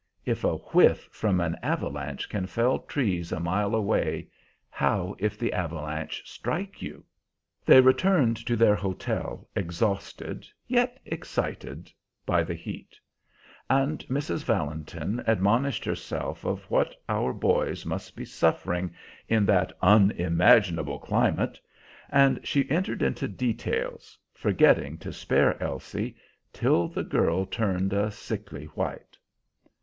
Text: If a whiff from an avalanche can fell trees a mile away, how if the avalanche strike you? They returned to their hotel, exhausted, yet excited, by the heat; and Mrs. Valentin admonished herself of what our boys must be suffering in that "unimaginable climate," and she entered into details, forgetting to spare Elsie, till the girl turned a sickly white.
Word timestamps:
If 0.25 0.43
a 0.43 0.55
whiff 0.55 1.07
from 1.11 1.39
an 1.39 1.57
avalanche 1.61 2.27
can 2.27 2.47
fell 2.47 2.79
trees 2.79 3.31
a 3.31 3.39
mile 3.39 3.75
away, 3.75 4.29
how 4.71 5.15
if 5.19 5.37
the 5.37 5.53
avalanche 5.53 6.23
strike 6.27 6.81
you? 6.81 7.05
They 7.67 7.81
returned 7.81 8.35
to 8.47 8.55
their 8.55 8.73
hotel, 8.73 9.47
exhausted, 9.55 10.47
yet 10.65 10.99
excited, 11.05 11.91
by 12.25 12.43
the 12.43 12.55
heat; 12.55 12.99
and 13.69 13.99
Mrs. 14.07 14.43
Valentin 14.43 15.23
admonished 15.27 15.85
herself 15.85 16.45
of 16.45 16.63
what 16.71 16.95
our 17.07 17.31
boys 17.31 17.85
must 17.85 18.15
be 18.15 18.25
suffering 18.25 18.95
in 19.29 19.45
that 19.45 19.71
"unimaginable 19.83 20.97
climate," 20.97 21.59
and 22.09 22.39
she 22.43 22.67
entered 22.71 23.03
into 23.03 23.27
details, 23.27 24.17
forgetting 24.33 24.97
to 24.97 25.13
spare 25.13 25.61
Elsie, 25.61 26.15
till 26.51 26.87
the 26.87 27.03
girl 27.03 27.45
turned 27.45 27.93
a 27.93 28.09
sickly 28.09 28.65
white. 28.65 29.15